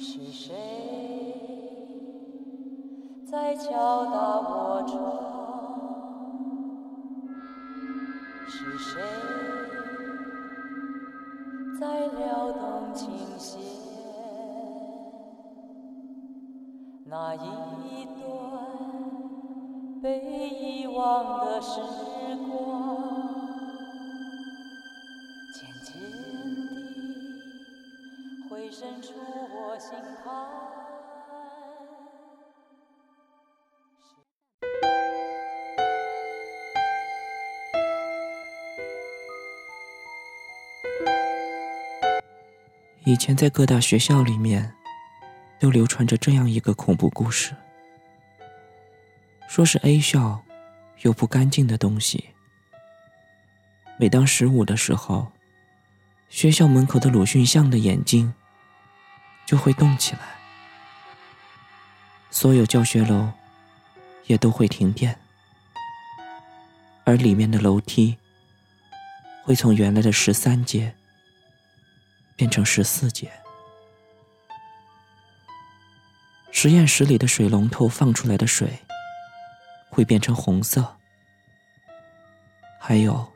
[0.00, 0.54] 是谁
[3.26, 4.94] 在敲打我窗？
[8.46, 9.02] 是谁
[11.80, 13.60] 在撩动琴弦？
[17.04, 18.22] 那一段
[20.00, 21.80] 被遗忘的时
[22.48, 23.07] 光，
[28.78, 29.90] 地回渗出我心
[30.22, 30.32] 坎。
[43.04, 44.72] 以前在各大学校里面，
[45.58, 47.56] 都流传着这样一个恐怖故事，
[49.48, 50.42] 说是 A 校
[51.00, 52.28] 有不干净的东西。
[53.98, 55.32] 每当十五的时候，
[56.28, 58.32] 学校门口的鲁迅像的眼睛
[59.48, 60.20] 就会动起来，
[62.30, 63.32] 所有教学楼
[64.26, 65.18] 也都会停电，
[67.04, 68.18] 而里面的楼梯
[69.44, 70.94] 会从原来的十三阶
[72.36, 73.32] 变成十四阶。
[76.50, 78.80] 实验室里的水龙头放出来的水
[79.88, 80.94] 会变成红色，
[82.78, 83.32] 还有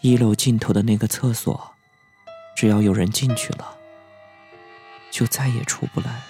[0.00, 1.74] 一楼尽头的那个厕所，
[2.56, 3.76] 只要有人进去了，
[5.10, 6.24] 就再也出不来了。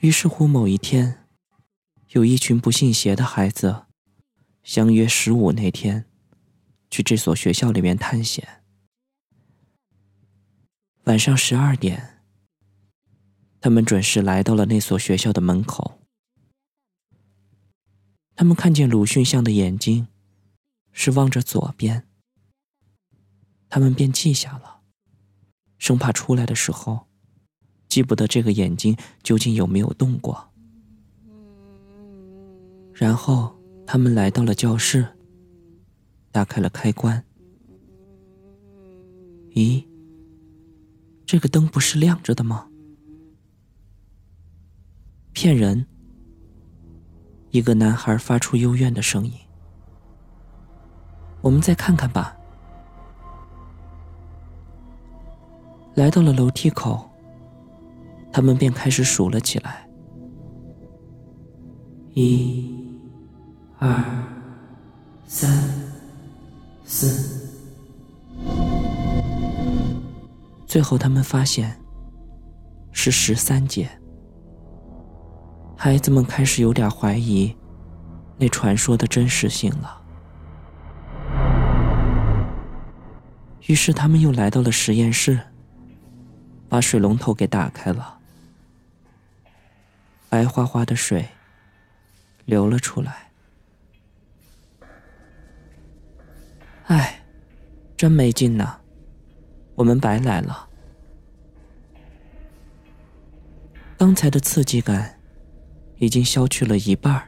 [0.00, 1.26] 于是乎，某一天，
[2.08, 3.86] 有一群不信邪的孩子
[4.62, 6.06] 相约十五那天
[6.90, 8.62] 去这所学校里面探险。
[11.04, 12.22] 晚上十二点，
[13.60, 16.00] 他们准时来到了那所学校的门口。
[18.34, 20.08] 他们看见鲁迅像的眼睛
[20.92, 22.08] 是望着左边，
[23.70, 24.80] 他们便记下了，
[25.78, 27.06] 生怕出来的时候
[27.88, 30.50] 记不得这个眼睛究竟有没有动过。
[32.92, 33.56] 然后
[33.86, 35.06] 他们来到了教室，
[36.32, 37.24] 打开了开关。
[39.52, 39.86] 咦？
[41.24, 42.68] 这个灯不是亮着的吗？
[45.32, 45.86] 骗人！
[47.52, 49.32] 一个男孩发出幽怨的声音。
[51.40, 52.36] 我们再看看吧。
[55.94, 57.08] 来到了楼梯口，
[58.32, 59.86] 他们便开始数了起来：
[62.14, 62.74] 一、
[63.78, 63.92] 二、
[65.26, 65.50] 三、
[66.84, 67.38] 四。
[70.66, 71.76] 最后，他们发现
[72.92, 73.88] 是十三节。
[75.76, 77.54] 孩子们开始有点怀疑
[78.38, 80.00] 那传说的真实性了。
[83.66, 85.40] 于是，他们又来到了实验室，
[86.70, 88.16] 把水龙头给打开了，
[90.28, 91.28] 白花花的水
[92.44, 93.28] 流了出来。
[96.84, 97.20] 唉，
[97.96, 98.78] 真没劲呐！
[99.74, 100.68] 我们白来了。
[103.98, 105.18] 刚才的刺激感
[105.96, 107.20] 已经消去了一半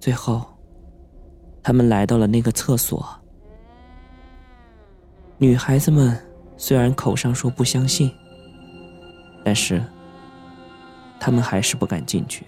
[0.00, 0.44] 最后，
[1.62, 3.08] 他们来到了那个厕所。
[5.38, 6.20] 女孩子们
[6.60, 8.14] 虽然口上说不相信，
[9.42, 9.82] 但是
[11.18, 12.44] 他们还是不敢进去。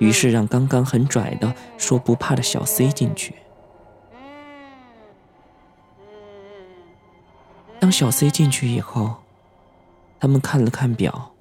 [0.00, 3.36] 于是让刚刚很拽的说不怕的小 C 进去。
[7.78, 9.18] 当小 C 进去以后，
[10.18, 11.34] 他们看了看表，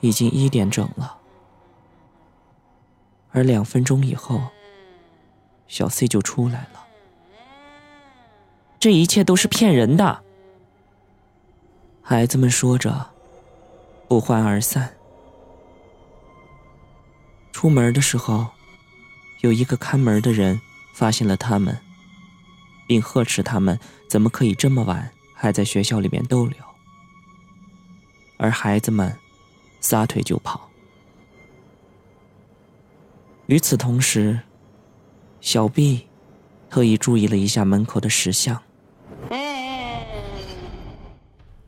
[0.00, 1.18] 已经一点整了。
[3.32, 4.40] 而两分钟以后，
[5.66, 6.87] 小 C 就出来了。
[8.80, 10.22] 这一切都是骗人的，
[12.02, 13.10] 孩子们说着，
[14.08, 14.94] 不欢而散。
[17.52, 18.46] 出门的时候，
[19.40, 20.60] 有一个看门的人
[20.94, 21.76] 发现了他们。
[22.88, 26.56] 并呵斥他们怎么可以这么晚还在学校里面逗留，
[28.38, 29.14] 而孩子们
[29.78, 30.70] 撒腿就跑。
[33.44, 34.40] 与此同时，
[35.42, 36.06] 小 B
[36.70, 38.58] 特意注意了一下门口的石像，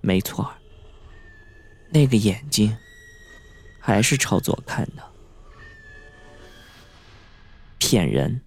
[0.01, 0.51] 没错，
[1.93, 2.77] 那个眼睛
[3.79, 5.03] 还是朝左看的，
[7.79, 8.43] 骗人。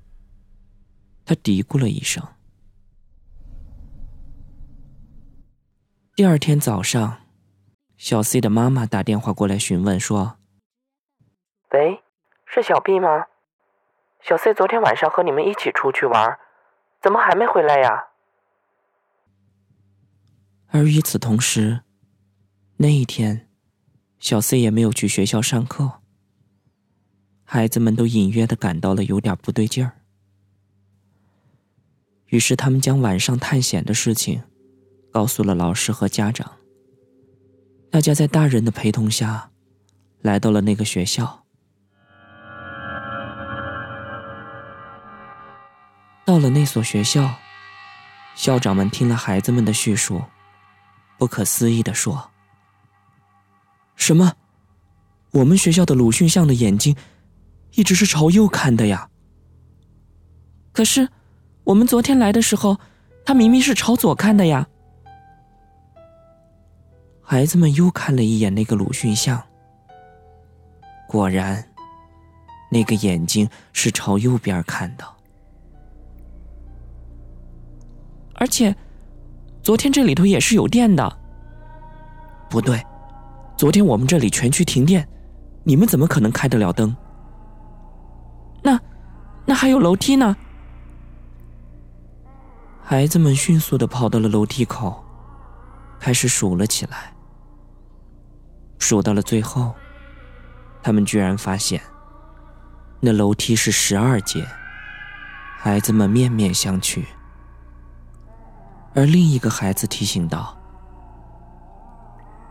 [1.26, 2.22] 他嘀咕了一声。
[6.16, 7.22] 第二天早上，
[7.96, 10.38] 小 C 的妈妈打电话过来询问说
[11.72, 12.04] ：“喂，
[12.46, 13.28] 是小 B 吗？
[14.22, 16.38] 小 C 昨天晚上和你们一起出去玩，
[17.02, 18.10] 怎么还没回来呀？
[20.74, 21.82] 而与此同时，
[22.78, 23.48] 那一天，
[24.18, 26.02] 小 C 也没有去学校上课。
[27.44, 30.02] 孩子们都隐约的感到了有点不对劲儿，
[32.26, 34.42] 于是他们将晚上探险的事情
[35.12, 36.54] 告诉了老师和家长。
[37.92, 39.52] 大家在大人的陪同下，
[40.22, 41.46] 来到了那个学校。
[46.26, 47.36] 到了那所学校，
[48.34, 50.24] 校长们听了孩子们的叙述，
[51.18, 52.32] 不可思议的说
[53.96, 54.34] ：“什么？
[55.32, 56.96] 我们学校的鲁迅像的眼睛？”
[57.76, 59.10] 一直是朝右看的呀。
[60.72, 61.10] 可是，
[61.64, 62.78] 我们昨天来的时候，
[63.26, 64.68] 他明明是朝左看的呀。
[67.20, 69.42] 孩子们又看了一眼那个鲁迅像，
[71.08, 71.68] 果然，
[72.70, 75.06] 那个眼睛是朝右边看的。
[78.36, 78.76] 而且，
[79.64, 81.18] 昨天这里头也是有电的。
[82.50, 82.86] 不对，
[83.58, 85.08] 昨天我们这里全区停电，
[85.64, 86.94] 你们怎么可能开得了灯？
[88.62, 88.78] 那，
[89.46, 90.36] 那还有楼梯呢。
[92.84, 95.02] 孩子们迅速的跑到了楼梯口，
[95.98, 97.14] 开始数了起来。
[98.80, 99.74] 数到了最后，
[100.82, 101.82] 他们居然发现，
[103.00, 104.46] 那楼梯是十二阶。
[105.58, 107.06] 孩子们面面相觑，
[108.96, 110.58] 而另一个孩子提醒道：“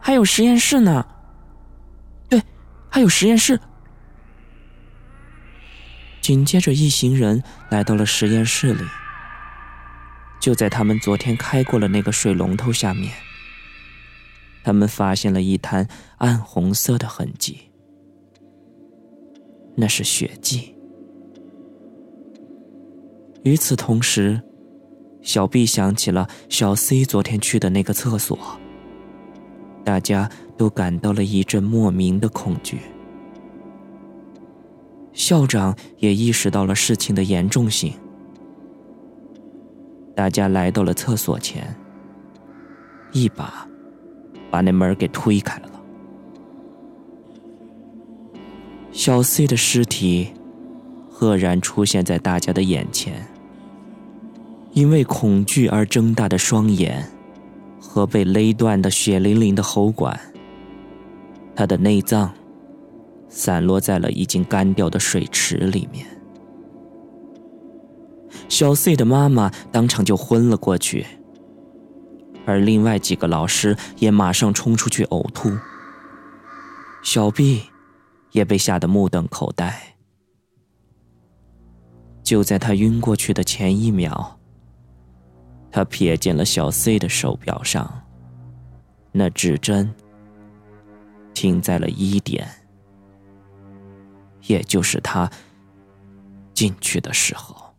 [0.01, 1.07] 还有实验室呢。”
[2.29, 2.43] 对，
[2.89, 3.61] 还有实验室。
[6.21, 8.85] 紧接着，一行人来到了实验室里。
[10.41, 13.13] 就在他们昨天开过了那个水龙头下面，
[14.65, 15.87] 他们发现了一滩
[16.19, 17.71] 暗红色的痕迹，
[19.77, 20.75] 那是血迹。
[23.45, 24.43] 与此同时，
[25.23, 28.37] 小 B 想起了小 C 昨天去的那个厕所，
[29.85, 32.81] 大家都感到了一阵莫名的恐惧。
[35.13, 37.93] 校长也意识到了事情的严重性，
[40.15, 41.75] 大家来到了厕所前，
[43.13, 43.69] 一把
[44.51, 45.69] 把那门给推开了。
[48.91, 50.33] 小 C 的尸体
[51.09, 53.27] 赫然出现在大家的眼前，
[54.73, 57.07] 因为恐惧而睁大的双眼
[57.81, 60.19] 和被勒断的血淋淋的喉管，
[61.55, 62.33] 他的内脏。
[63.35, 66.07] 散落在了已经干掉的水池里面。
[68.47, 71.07] 小 C 的妈妈当场就昏了过去，
[72.45, 75.51] 而另外几个老师也马上冲出去呕吐。
[77.03, 77.63] 小 B
[78.33, 79.95] 也被吓得目瞪口呆。
[82.23, 84.39] 就在他晕过去的前一秒，
[85.73, 88.05] 他瞥见了小 C 的手表上，
[89.11, 89.93] 那指针
[91.33, 92.47] 停在了一点。
[94.49, 95.31] 也就是他
[96.53, 97.75] 进去的时候。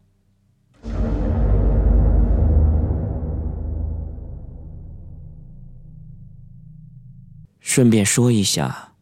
[7.60, 8.94] 顺便说一下，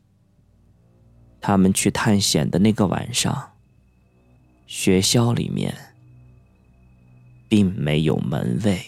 [1.40, 3.52] 他们去探险的那个晚上，
[4.66, 5.91] 学校里面
[7.52, 8.80] 并没有门卫。